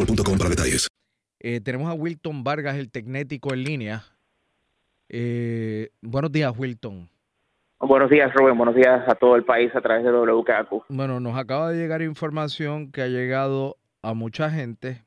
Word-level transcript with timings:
boostmobile.com 0.00 0.38
para 0.38 0.50
detalles. 0.50 0.88
Eh, 1.40 1.60
tenemos 1.60 1.90
a 1.90 1.94
Wilton 1.94 2.44
Vargas, 2.44 2.76
el 2.76 2.90
tecnético 2.90 3.54
en 3.54 3.64
línea. 3.64 4.04
Eh, 5.08 5.90
buenos 6.02 6.30
días, 6.30 6.52
Wilton. 6.56 7.08
Buenos 7.80 8.10
días, 8.10 8.32
Rubén. 8.34 8.56
Buenos 8.58 8.74
días 8.74 9.08
a 9.08 9.14
todo 9.14 9.36
el 9.36 9.44
país 9.44 9.74
a 9.74 9.80
través 9.80 10.04
de 10.04 10.12
WKQ. 10.12 10.84
Bueno, 10.88 11.18
nos 11.18 11.36
acaba 11.38 11.70
de 11.70 11.78
llegar 11.78 12.02
información 12.02 12.92
que 12.92 13.02
ha 13.02 13.08
llegado 13.08 13.76
a 14.02 14.12
mucha 14.12 14.50
gente 14.50 15.02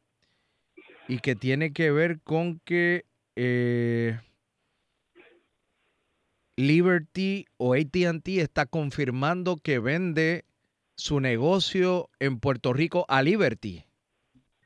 y 1.07 1.19
que 1.19 1.35
tiene 1.35 1.71
que 1.71 1.91
ver 1.91 2.19
con 2.21 2.59
que 2.65 3.05
eh, 3.35 4.19
Liberty 6.57 7.45
o 7.57 7.75
ATT 7.75 8.27
está 8.39 8.65
confirmando 8.65 9.57
que 9.57 9.77
vende 9.77 10.45
su 10.95 11.19
negocio 11.19 12.09
en 12.19 12.39
Puerto 12.39 12.73
Rico 12.73 13.05
a 13.07 13.21
Liberty. 13.21 13.85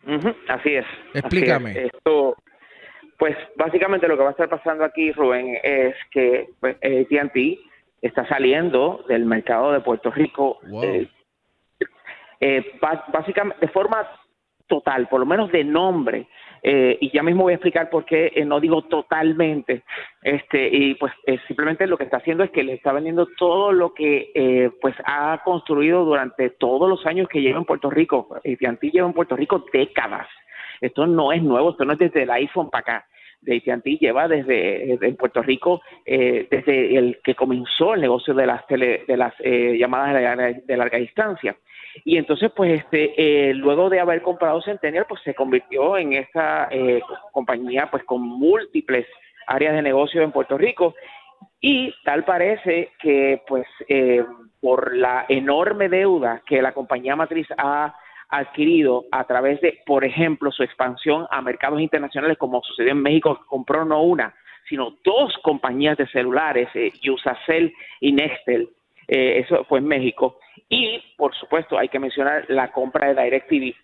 Ujú, 0.08 0.34
Así 0.48 0.76
es. 0.76 0.86
Explícame. 1.14 1.72
Así 1.72 1.80
es. 1.80 1.86
Esto, 1.94 2.36
pues 3.18 3.36
básicamente 3.56 4.08
lo 4.08 4.16
que 4.18 4.24
va 4.24 4.30
a 4.30 4.32
estar 4.32 4.50
pasando 4.50 4.84
aquí, 4.86 5.12
Rubén, 5.12 5.58
es 5.64 5.96
que 6.12 6.48
pues, 6.60 6.76
AT&T 6.78 7.60
está 8.02 8.28
saliendo 8.28 9.04
del 9.10 9.26
mercado 9.26 9.72
de 9.74 9.82
Puerto 9.82 10.12
Rico 10.12 10.60
eh, 10.84 11.08
eh, 12.40 12.78
ba- 12.80 13.06
básicamente 13.12 13.66
de 13.66 13.72
forma 13.72 14.08
total, 14.68 15.08
por 15.08 15.20
lo 15.20 15.26
menos 15.26 15.52
de 15.52 15.64
nombre. 15.64 16.28
eh, 16.64 16.98
y 17.00 17.12
ya 17.12 17.24
mismo 17.24 17.44
voy 17.44 17.54
a 17.54 17.56
explicar 17.56 17.90
por 17.90 18.04
qué 18.04 18.32
eh, 18.36 18.44
no 18.44 18.60
digo 18.60 18.82
totalmente. 18.84 19.84
Este 20.22 20.68
y 20.68 20.96
pues 20.96 21.14
simplemente 21.48 21.88
lo 21.88 21.98
que 21.98 22.04
está 22.06 22.18
haciendo 22.18 22.44
es 22.44 22.52
que 22.52 22.64
le 22.64 22.74
está 22.74 22.92
vendiendo 22.92 23.28
todo 23.38 23.72
lo 23.72 23.94
que 23.94 24.32
eh, 24.34 24.72
pues 24.82 24.96
ha 25.06 25.42
construido 25.46 26.04
durante 26.04 26.50
todos 26.50 26.90
los 26.90 27.06
años 27.06 27.28
que 27.30 27.42
lleva 27.42 27.60
en 27.60 27.66
Puerto 27.66 27.90
Rico. 27.90 28.28
AT&T 28.36 28.90
lleva 28.92 29.08
en 29.08 29.14
Puerto 29.14 29.36
Rico 29.36 29.66
décadas. 29.72 30.28
Esto 30.82 31.08
no 31.08 31.32
es 31.32 31.42
nuevo, 31.42 31.72
esto 31.72 31.86
no 31.86 31.94
es 31.94 32.00
desde 32.00 32.24
el 32.24 32.32
iPhone 32.32 32.70
para 32.70 32.82
acá. 32.82 33.06
De 33.42 33.58
AT&T 33.58 33.98
lleva 33.98 34.28
desde, 34.28 34.86
desde 34.88 35.08
en 35.08 35.16
Puerto 35.16 35.42
Rico 35.42 35.82
eh, 36.06 36.48
desde 36.50 36.98
el 36.98 37.20
que 37.24 37.36
comenzó 37.36 37.94
el 37.94 38.02
negocio 38.02 38.34
de 38.34 38.46
las 38.48 38.66
tele- 38.68 39.06
de 39.08 39.16
las 39.18 39.34
eh, 39.40 39.78
llamadas 39.80 40.14
de 40.16 40.22
larga, 40.22 40.54
de 40.66 40.78
larga 40.78 40.98
distancia. 40.98 41.56
Y 42.04 42.18
entonces, 42.18 42.52
pues, 42.56 42.80
este, 42.80 43.14
eh, 43.50 43.54
luego 43.54 43.90
de 43.90 44.00
haber 44.00 44.22
comprado 44.22 44.62
Centennial, 44.62 45.06
pues 45.08 45.22
se 45.24 45.34
convirtió 45.34 45.98
en 45.98 46.14
esta 46.14 46.68
eh, 46.72 47.02
compañía, 47.32 47.90
pues, 47.90 48.04
con 48.04 48.22
múltiples 48.22 49.08
áreas 49.48 49.74
de 49.74 49.82
negocio 49.82 50.22
en 50.22 50.32
Puerto 50.32 50.58
Rico. 50.58 50.94
Y 51.62 51.94
tal 52.04 52.24
parece 52.26 52.92
que, 53.00 53.42
pues, 53.48 53.66
eh, 53.88 54.24
por 54.60 54.96
la 54.96 55.26
enorme 55.30 55.90
deuda 55.90 56.42
que 56.46 56.62
la 56.62 56.72
compañía 56.74 57.16
matriz 57.16 57.48
ha 57.58 57.96
adquirido 58.30 59.06
a 59.12 59.24
través 59.26 59.62
de, 59.62 59.80
por 59.86 60.04
ejemplo, 60.04 60.52
su 60.52 60.64
expansión 60.64 61.28
a 61.32 61.42
mercados 61.42 61.82
internacionales, 61.82 62.38
como 62.38 62.62
sucedió 62.64 62.92
en 62.92 63.02
México, 63.02 63.40
compró 63.48 63.86
no 63.86 64.02
una, 64.04 64.36
sino 64.68 64.96
dos 65.04 65.38
compañías 65.44 65.98
de 65.98 66.08
celulares, 66.08 66.70
eh, 66.74 66.92
y 68.02 68.12
Nextel, 68.12 68.70
eh, 69.08 69.40
eso 69.40 69.64
fue 69.66 69.80
en 69.80 69.88
México. 69.88 70.40
Y, 70.70 71.02
por 71.16 71.34
supuesto, 71.36 71.78
hay 71.78 71.88
que 71.88 72.00
mencionar 72.00 72.46
la 72.50 72.72
compra 72.72 73.14
de 73.14 73.24
DirecTV. 73.24 73.76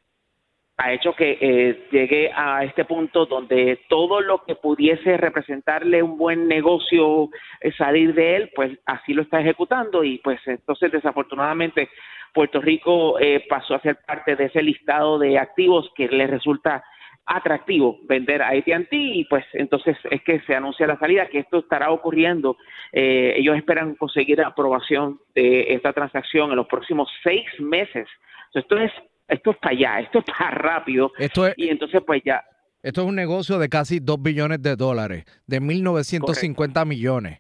Ha 0.78 0.92
hecho 0.92 1.14
que 1.14 1.38
eh, 1.40 1.88
llegue 1.92 2.32
a 2.34 2.64
este 2.64 2.84
punto 2.86 3.28
donde 3.28 3.82
todo 3.88 4.22
lo 4.22 4.44
que 4.44 4.56
pudiese 4.56 5.18
representarle 5.18 6.02
un 6.02 6.18
buen 6.18 6.48
negocio 6.48 7.30
eh, 7.62 7.72
salir 7.74 8.16
de 8.16 8.36
él, 8.38 8.52
pues 8.56 8.78
así 8.86 9.14
lo 9.14 9.22
está 9.22 9.40
ejecutando. 9.40 10.04
Y 10.04 10.18
pues 10.18 10.40
entonces 10.48 10.92
desafortunadamente 10.92 11.90
Puerto 12.34 12.60
Rico 12.60 13.20
eh, 13.20 13.46
pasó 13.48 13.76
a 13.76 13.82
ser 13.82 13.98
parte 14.06 14.36
de 14.36 14.46
ese 14.46 14.64
listado 14.64 15.20
de 15.20 15.38
activos 15.38 15.92
que 15.96 16.08
le 16.08 16.26
resulta 16.26 16.84
atractivo 17.26 18.00
vender 18.04 18.42
a 18.42 18.50
AT&T 18.50 18.88
y 18.92 19.26
pues 19.26 19.46
entonces 19.54 19.98
es 20.10 20.22
que 20.24 20.42
se 20.42 20.56
anuncia 20.56 20.88
la 20.88 21.00
salida 21.00 21.28
que 21.28 21.40
esto 21.40 21.60
estará 21.60 21.92
ocurriendo. 21.92 22.58
Eh, 22.92 23.36
ellos 23.38 23.56
esperan 23.56 23.96
conseguir 23.96 24.42
aprobación 24.42 25.20
de 25.34 25.74
esta 25.74 25.94
transacción 25.94 26.50
en 26.50 26.58
los 26.58 26.68
próximos 26.68 27.10
seis 27.24 27.46
meses. 27.60 28.08
Esto 28.54 28.78
es 28.78 28.92
esto 29.34 29.52
es 29.52 29.58
para 29.58 29.76
allá 29.76 30.00
esto 30.00 30.20
es 30.20 30.26
para 30.26 30.52
rápido. 30.52 31.12
Esto 31.18 31.48
es, 31.48 31.54
y 31.58 31.70
entonces 31.70 32.02
pues 32.06 32.22
ya. 32.26 32.44
Esto 32.82 33.02
es 33.02 33.08
un 33.08 33.16
negocio 33.16 33.60
de 33.60 33.70
casi 33.70 34.00
2 34.00 34.22
billones 34.22 34.62
de 34.62 34.76
dólares, 34.76 35.24
de 35.48 35.62
1.950 35.62 36.86
millones. 36.86 37.40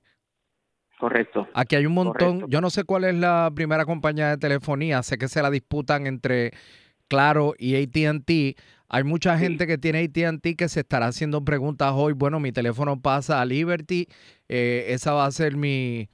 correcto. 0.98 1.48
Aquí 1.54 1.76
hay 1.76 1.86
un 1.86 1.94
montón, 1.94 2.50
yo 2.50 2.62
no 2.62 2.70
sé 2.70 2.86
cuál 2.86 3.04
es 3.04 3.16
la 3.16 3.52
primera 3.54 3.86
compañía 3.86 4.30
de 4.30 4.38
telefonía, 4.38 5.04
sé 5.04 5.18
que 5.18 5.28
se 5.28 5.42
la 5.42 5.52
disputan 5.52 6.08
entre 6.08 6.52
Claro 7.10 7.54
y 7.58 7.76
ATT. 7.76 8.58
Hay 8.88 9.04
mucha 9.04 9.38
gente 9.38 9.68
que 9.68 9.78
tiene 9.78 10.04
ATT 10.04 10.56
que 10.58 10.70
se 10.70 10.80
estará 10.80 11.08
haciendo 11.08 11.44
preguntas 11.44 11.92
hoy, 11.94 12.14
bueno, 12.14 12.40
mi 12.40 12.52
teléfono 12.52 13.02
pasa 13.02 13.42
a 13.42 13.46
Liberty, 13.46 14.08
eh, 14.48 14.86
esa 14.90 15.14
va 15.14 15.26
a 15.26 15.32
ser 15.32 15.58
mi, 15.58 16.10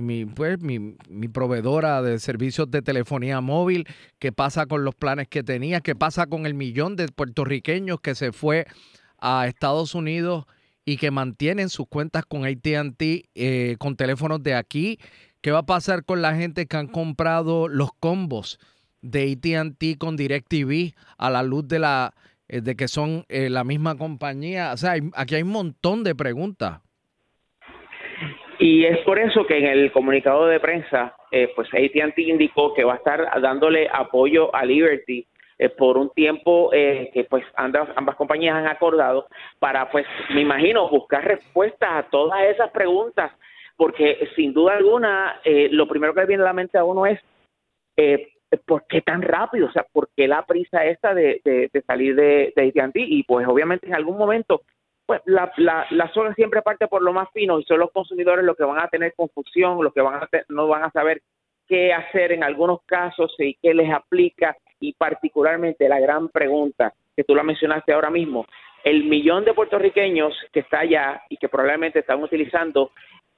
mi, 0.00 0.24
pues, 0.24 0.60
mi, 0.60 0.96
mi 1.08 1.28
proveedora 1.28 2.02
de 2.02 2.18
servicios 2.18 2.70
de 2.70 2.82
telefonía 2.82 3.40
móvil, 3.40 3.86
qué 4.18 4.32
pasa 4.32 4.66
con 4.66 4.84
los 4.84 4.94
planes 4.94 5.28
que 5.28 5.42
tenía, 5.42 5.80
qué 5.80 5.94
pasa 5.94 6.26
con 6.26 6.46
el 6.46 6.54
millón 6.54 6.96
de 6.96 7.08
puertorriqueños 7.08 8.00
que 8.00 8.14
se 8.14 8.32
fue 8.32 8.66
a 9.18 9.46
Estados 9.46 9.94
Unidos 9.94 10.46
y 10.84 10.96
que 10.96 11.10
mantienen 11.10 11.68
sus 11.68 11.86
cuentas 11.86 12.24
con 12.24 12.46
ATT 12.46 13.02
eh, 13.34 13.76
con 13.78 13.96
teléfonos 13.96 14.42
de 14.42 14.54
aquí. 14.54 14.98
¿Qué 15.42 15.50
va 15.50 15.58
a 15.58 15.66
pasar 15.66 16.04
con 16.04 16.22
la 16.22 16.34
gente 16.34 16.66
que 16.66 16.76
han 16.78 16.88
comprado 16.88 17.68
los 17.68 17.90
combos 18.00 18.58
de 19.02 19.32
ATT 19.32 19.98
con 19.98 20.16
DirecTV 20.16 20.94
a 21.18 21.30
la 21.30 21.42
luz 21.42 21.68
de 21.68 21.78
la 21.78 22.14
eh, 22.48 22.62
de 22.62 22.74
que 22.74 22.88
son 22.88 23.26
eh, 23.28 23.50
la 23.50 23.64
misma 23.64 23.96
compañía? 23.96 24.72
O 24.72 24.76
sea, 24.78 24.94
aquí 25.14 25.34
hay 25.34 25.42
un 25.42 25.50
montón 25.50 26.04
de 26.04 26.14
preguntas. 26.14 26.80
Y 28.58 28.84
es 28.84 28.98
por 28.98 29.18
eso 29.18 29.46
que 29.46 29.58
en 29.58 29.66
el 29.66 29.92
comunicado 29.92 30.46
de 30.46 30.58
prensa, 30.58 31.14
eh, 31.30 31.50
pues 31.54 31.68
AT&T 31.72 32.22
indicó 32.22 32.74
que 32.74 32.84
va 32.84 32.94
a 32.94 32.96
estar 32.96 33.40
dándole 33.40 33.88
apoyo 33.92 34.54
a 34.54 34.64
Liberty 34.64 35.26
eh, 35.58 35.68
por 35.68 35.96
un 35.96 36.10
tiempo 36.10 36.70
eh, 36.72 37.10
que 37.12 37.24
pues 37.24 37.44
ambas, 37.56 37.88
ambas 37.96 38.16
compañías 38.16 38.56
han 38.56 38.66
acordado 38.66 39.26
para 39.58 39.90
pues 39.90 40.06
me 40.32 40.42
imagino 40.42 40.88
buscar 40.88 41.24
respuestas 41.24 41.90
a 41.90 42.08
todas 42.10 42.42
esas 42.44 42.70
preguntas 42.70 43.32
porque 43.76 44.28
sin 44.36 44.52
duda 44.52 44.76
alguna 44.76 45.40
eh, 45.44 45.68
lo 45.72 45.88
primero 45.88 46.14
que 46.14 46.26
viene 46.26 46.42
a 46.42 46.46
la 46.46 46.52
mente 46.52 46.78
a 46.78 46.84
uno 46.84 47.06
es 47.06 47.20
eh, 47.96 48.28
¿por 48.66 48.86
qué 48.86 49.02
tan 49.02 49.22
rápido? 49.22 49.66
O 49.66 49.72
sea, 49.72 49.84
¿por 49.92 50.08
qué 50.16 50.28
la 50.28 50.46
prisa 50.46 50.84
esta 50.84 51.12
de, 51.14 51.40
salir 51.86 52.14
de, 52.14 52.52
de 52.54 52.72
AT&T? 52.82 53.00
Y 53.00 53.22
pues 53.24 53.46
obviamente 53.46 53.86
en 53.86 53.94
algún 53.94 54.16
momento 54.16 54.62
pues 55.08 55.22
la, 55.24 55.50
la, 55.56 55.86
la 55.88 56.12
soga 56.12 56.34
siempre 56.34 56.60
parte 56.60 56.86
por 56.86 57.00
lo 57.02 57.14
más 57.14 57.30
fino 57.32 57.58
y 57.58 57.64
son 57.64 57.78
los 57.78 57.90
consumidores 57.92 58.44
los 58.44 58.54
que 58.58 58.64
van 58.64 58.78
a 58.78 58.88
tener 58.88 59.14
confusión, 59.16 59.82
los 59.82 59.94
que 59.94 60.02
van 60.02 60.22
a 60.22 60.26
te- 60.26 60.44
no 60.50 60.68
van 60.68 60.84
a 60.84 60.90
saber 60.90 61.22
qué 61.66 61.94
hacer 61.94 62.32
en 62.32 62.44
algunos 62.44 62.82
casos 62.84 63.34
y 63.38 63.54
qué 63.54 63.72
les 63.72 63.90
aplica 63.90 64.54
y 64.80 64.92
particularmente 64.92 65.88
la 65.88 65.98
gran 65.98 66.28
pregunta 66.28 66.92
que 67.16 67.24
tú 67.24 67.34
la 67.34 67.42
mencionaste 67.42 67.94
ahora 67.94 68.10
mismo, 68.10 68.44
el 68.84 69.04
millón 69.04 69.46
de 69.46 69.54
puertorriqueños 69.54 70.34
que 70.52 70.60
está 70.60 70.80
allá 70.80 71.22
y 71.30 71.38
que 71.38 71.48
probablemente 71.48 72.00
están 72.00 72.22
utilizando 72.22 72.90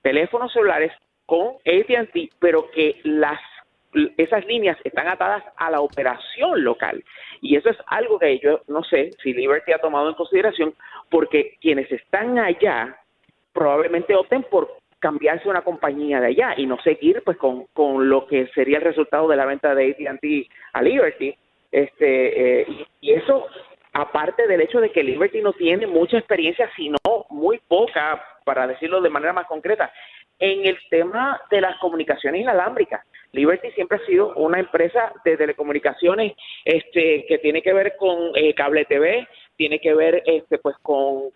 teléfonos 0.02 0.52
celulares 0.52 0.92
con 1.24 1.54
AT&T, 1.64 2.30
pero 2.40 2.68
que 2.72 3.00
las 3.04 3.40
esas 4.16 4.44
líneas 4.46 4.78
están 4.84 5.08
atadas 5.08 5.42
a 5.56 5.68
la 5.68 5.80
operación 5.80 6.62
local. 6.62 7.02
Y 7.40 7.56
eso 7.56 7.70
es 7.70 7.76
algo 7.88 8.20
que 8.20 8.38
yo 8.38 8.60
no 8.68 8.84
sé 8.84 9.10
si 9.20 9.32
Liberty 9.32 9.72
ha 9.72 9.78
tomado 9.78 10.08
en 10.08 10.14
consideración, 10.14 10.74
porque 11.10 11.56
quienes 11.60 11.90
están 11.92 12.38
allá 12.38 12.96
probablemente 13.52 14.14
opten 14.14 14.44
por 14.44 14.76
cambiarse 15.00 15.48
una 15.48 15.62
compañía 15.62 16.20
de 16.20 16.28
allá 16.28 16.54
y 16.56 16.66
no 16.66 16.78
seguir 16.82 17.22
pues 17.24 17.36
con, 17.38 17.66
con 17.72 18.08
lo 18.08 18.26
que 18.26 18.46
sería 18.48 18.78
el 18.78 18.84
resultado 18.84 19.26
de 19.28 19.36
la 19.36 19.46
venta 19.46 19.74
de 19.74 19.90
AT&T 19.90 20.48
a 20.72 20.82
Liberty. 20.82 21.34
Este, 21.72 22.60
eh, 22.60 22.86
y 23.00 23.12
eso 23.12 23.46
aparte 23.92 24.46
del 24.46 24.60
hecho 24.60 24.80
de 24.80 24.90
que 24.90 25.02
Liberty 25.02 25.40
no 25.40 25.52
tiene 25.52 25.86
mucha 25.86 26.18
experiencia, 26.18 26.70
sino 26.76 26.98
muy 27.30 27.58
poca, 27.66 28.22
para 28.44 28.66
decirlo 28.66 29.00
de 29.00 29.10
manera 29.10 29.32
más 29.32 29.46
concreta, 29.46 29.92
en 30.38 30.66
el 30.66 30.78
tema 30.88 31.40
de 31.50 31.60
las 31.60 31.76
comunicaciones 31.78 32.40
inalámbricas. 32.40 33.04
Liberty 33.32 33.70
siempre 33.72 33.98
ha 33.98 34.06
sido 34.06 34.34
una 34.34 34.58
empresa 34.58 35.12
de 35.24 35.36
telecomunicaciones 35.36 36.32
este, 36.64 37.26
que 37.28 37.38
tiene 37.38 37.62
que 37.62 37.72
ver 37.72 37.94
con 37.96 38.32
eh, 38.34 38.54
cable 38.54 38.84
TV, 38.86 39.26
tiene 39.60 39.78
que 39.78 39.92
ver 39.92 40.22
este, 40.24 40.56
pues 40.56 40.74
con, 40.80 41.32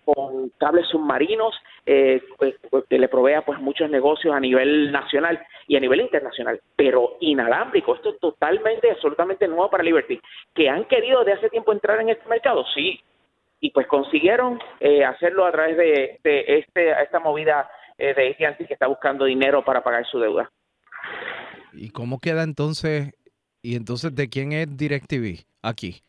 cables 0.57 0.89
submarinos, 0.89 1.55
eh, 1.85 2.23
pues, 2.39 2.55
que 2.89 2.99
le 2.99 3.09
provea 3.09 3.45
pues 3.45 3.61
muchos 3.61 3.91
negocios 3.91 4.35
a 4.35 4.41
nivel 4.41 4.91
nacional 4.91 5.47
y 5.69 5.77
a 5.77 5.81
nivel 5.81 6.01
internacional, 6.01 6.59
pero 6.75 7.19
inalámbrico, 7.21 7.95
esto 7.95 8.15
es 8.15 8.21
totalmente, 8.21 8.91
absolutamente 8.91 9.47
nuevo 9.47 9.69
para 9.69 9.85
Liberty, 9.85 10.19
que 10.55 10.71
han 10.71 10.87
querido 10.87 11.23
de 11.23 11.35
hace 11.35 11.51
tiempo 11.51 11.71
entrar 11.71 12.01
en 12.01 12.09
este 12.09 12.27
mercado, 12.27 12.65
sí, 12.75 12.99
y 13.61 13.71
pues 13.73 13.87
consiguieron 13.89 14.59
eh, 14.81 15.05
hacerlo 15.05 15.45
a 15.45 15.53
través 15.53 15.77
de, 15.77 16.19
de 16.25 16.45
este, 16.61 16.93
esta 17.03 17.21
movida 17.21 17.69
eh, 17.99 18.15
de 18.15 18.47
AT&T 18.47 18.67
que 18.67 18.73
está 18.73 18.87
buscando 18.87 19.27
dinero 19.27 19.63
para 19.63 19.85
pagar 19.85 20.07
su 20.07 20.19
deuda. 20.19 20.51
¿Y 21.75 21.91
cómo 21.91 22.21
queda 22.21 22.43
entonces? 22.43 23.13
¿Y 23.61 23.77
entonces 23.77 24.15
de 24.15 24.31
quién 24.31 24.53
es 24.53 24.75
DirecTV 24.75 25.45
aquí? 25.61 26.01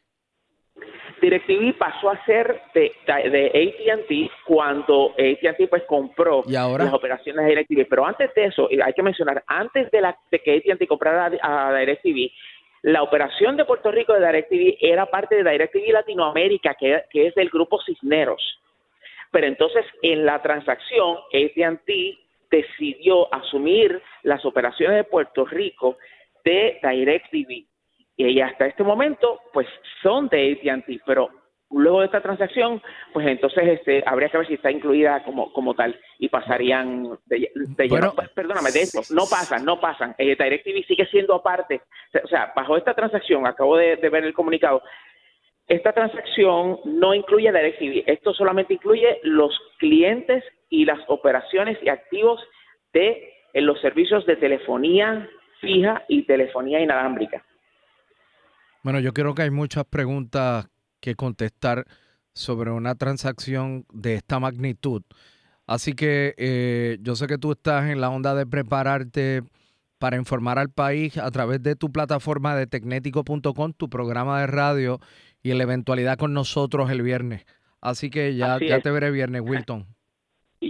DirecTV 1.26 1.78
pasó 1.78 2.10
a 2.10 2.26
ser 2.26 2.62
de, 2.74 2.92
de 3.06 3.76
AT&T 3.90 4.32
cuando 4.46 5.12
AT&T 5.12 5.68
pues 5.68 5.84
compró 5.84 6.44
¿Y 6.48 6.56
ahora? 6.56 6.86
las 6.86 6.94
operaciones 6.94 7.46
de 7.46 7.50
DirecTV. 7.50 7.88
Pero 7.90 8.06
antes 8.06 8.34
de 8.34 8.46
eso, 8.46 8.70
hay 8.84 8.94
que 8.94 9.04
mencionar, 9.04 9.44
antes 9.48 9.92
de, 9.92 10.02
la, 10.02 10.18
de 10.32 10.40
que 10.40 10.58
AT&T 10.58 10.88
comprara 10.88 11.32
a, 11.42 11.70
a 11.70 11.80
DirecTV, 11.80 12.32
la 12.84 13.02
operación 13.02 13.58
de 13.58 13.66
Puerto 13.66 13.92
Rico 13.92 14.14
de 14.14 14.26
DirecTV 14.26 14.78
era 14.80 15.08
parte 15.08 15.42
de 15.42 15.52
DirecTV 15.52 15.92
Latinoamérica, 15.92 16.76
que, 16.76 17.04
que 17.10 17.28
es 17.28 17.36
del 17.36 17.50
grupo 17.50 17.82
Cisneros. 17.82 18.60
Pero 19.32 19.48
entonces 19.48 19.86
en 20.02 20.26
la 20.26 20.42
transacción, 20.42 21.18
AT&T 21.34 22.18
decidió 22.52 23.34
asumir 23.34 24.02
las 24.24 24.46
operaciones 24.46 24.98
de 24.98 25.04
Puerto 25.04 25.46
Rico 25.46 25.98
de 26.44 26.80
DirecTV. 26.82 27.66
Y 28.18 28.40
hasta 28.40 28.68
este 28.68 28.84
momento, 28.84 29.42
pues 29.52 29.68
son 30.02 30.30
de 30.30 30.54
AT&T, 30.54 31.02
pero 31.06 31.30
luego 31.72 32.00
de 32.00 32.06
esta 32.06 32.22
transacción, 32.22 32.82
pues 33.12 33.28
entonces 33.28 33.68
este, 33.68 34.04
habría 34.06 34.30
que 34.30 34.38
ver 34.38 34.48
si 34.48 34.54
está 34.54 34.72
incluida 34.72 35.24
como, 35.24 35.52
como 35.52 35.74
tal 35.74 36.00
y 36.20 36.30
pasarían 36.30 37.10
de, 37.26 37.52
de 37.54 37.88
Bueno, 37.88 38.14
lleno. 38.16 38.30
Perdóname, 38.34 38.72
de 38.72 38.82
esto, 38.82 39.02
no 39.14 39.24
pasan, 39.30 39.66
no 39.66 39.80
pasan. 39.80 40.16
Eh, 40.18 40.36
DirecTV 40.36 40.86
sigue 40.86 41.06
siendo 41.08 41.36
aparte. 41.36 41.82
O 42.24 42.28
sea, 42.28 42.54
bajo 42.56 42.78
esta 42.78 42.94
transacción, 42.94 43.46
acabo 43.46 43.76
de, 43.78 43.98
de 43.98 44.10
ver 44.10 44.24
el 44.24 44.34
comunicado, 44.34 44.82
esta 45.68 45.92
transacción 45.92 46.80
no 46.86 47.14
incluye 47.14 47.52
DirecTV. 47.52 48.04
Esto 48.06 48.34
solamente 48.34 48.76
incluye 48.76 49.20
los 49.24 49.60
clientes 49.80 50.44
y 50.70 50.86
las 50.86 51.00
operaciones 51.08 51.78
y 51.82 51.90
activos 51.90 52.40
de 52.94 53.34
en 53.54 53.66
los 53.66 53.80
servicios 53.82 54.26
de 54.26 54.36
telefonía 54.36 55.30
fija 55.62 56.04
y 56.10 56.24
telefonía 56.24 56.82
inalámbrica. 56.82 57.44
Bueno, 58.86 59.00
yo 59.00 59.16
creo 59.16 59.34
que 59.34 59.42
hay 59.42 59.50
muchas 59.50 59.84
preguntas 59.86 60.68
que 61.00 61.16
contestar 61.16 61.88
sobre 62.36 62.70
una 62.70 62.94
transacción 62.94 63.84
de 63.92 64.14
esta 64.14 64.40
magnitud. 64.40 65.02
Así 65.66 65.94
que 65.94 66.36
eh, 66.38 67.00
yo 67.02 67.16
sé 67.16 67.26
que 67.26 67.40
tú 67.40 67.54
estás 67.54 67.90
en 67.90 68.00
la 68.00 68.12
onda 68.12 68.36
de 68.36 68.46
prepararte 68.46 69.42
para 69.98 70.18
informar 70.18 70.60
al 70.60 70.70
país 70.70 71.18
a 71.18 71.32
través 71.32 71.64
de 71.64 71.76
tu 71.76 71.92
plataforma 71.92 72.56
de 72.56 72.68
tecnético.com, 72.68 73.74
tu 73.74 73.90
programa 73.90 74.42
de 74.42 74.46
radio 74.46 75.00
y 75.42 75.52
la 75.54 75.64
eventualidad 75.64 76.20
con 76.20 76.36
nosotros 76.36 76.92
el 76.92 77.02
viernes. 77.02 77.44
Así 77.82 78.12
que 78.12 78.36
ya, 78.36 78.54
Así 78.54 78.68
ya 78.68 78.82
te 78.82 78.92
veré 78.92 79.10
viernes, 79.10 79.42
Wilton. 79.44 79.95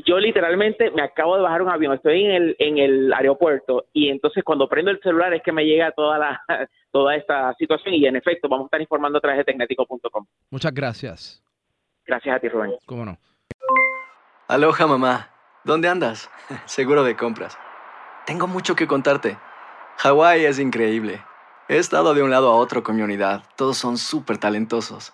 Yo 0.03 0.19
literalmente 0.19 0.91
me 0.91 1.01
acabo 1.01 1.37
de 1.37 1.43
bajar 1.43 1.61
un 1.61 1.69
avión, 1.69 1.93
estoy 1.93 2.25
en 2.25 2.31
el, 2.31 2.55
en 2.59 2.77
el 2.77 3.13
aeropuerto 3.13 3.85
y 3.93 4.09
entonces 4.09 4.43
cuando 4.43 4.67
prendo 4.67 4.91
el 4.91 4.99
celular 5.01 5.33
es 5.33 5.41
que 5.43 5.51
me 5.51 5.65
llega 5.65 5.91
toda 5.91 6.17
la 6.17 6.41
toda 6.91 7.15
esta 7.15 7.53
situación 7.55 7.93
y 7.93 8.05
en 8.05 8.15
efecto 8.15 8.49
vamos 8.49 8.65
a 8.65 8.67
estar 8.67 8.81
informando 8.81 9.17
a 9.17 9.21
través 9.21 9.39
de 9.39 9.43
tecnético.com. 9.45 10.25
Muchas 10.49 10.73
gracias. 10.73 11.43
Gracias 12.05 12.35
a 12.35 12.39
ti, 12.39 12.49
Rubén. 12.49 12.75
¿Cómo 12.85 13.05
no? 13.05 13.17
Aloha 14.47 14.87
mamá, 14.87 15.29
¿dónde 15.63 15.87
andas? 15.87 16.29
Seguro 16.65 17.03
de 17.03 17.15
compras. 17.15 17.57
Tengo 18.25 18.47
mucho 18.47 18.75
que 18.75 18.87
contarte. 18.87 19.37
Hawái 19.97 20.45
es 20.45 20.59
increíble. 20.59 21.21
He 21.67 21.77
estado 21.77 22.13
de 22.13 22.21
un 22.21 22.29
lado 22.29 22.51
a 22.51 22.55
otro 22.55 22.83
con 22.83 22.95
mi 22.95 23.01
unidad. 23.01 23.43
Todos 23.55 23.77
son 23.77 23.97
súper 23.97 24.37
talentosos. 24.37 25.13